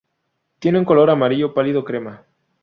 [0.57, 2.23] Tiene un color amarillo pálido crema.